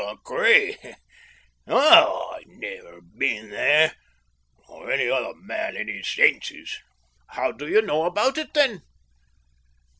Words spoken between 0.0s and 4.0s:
No, I've never been there,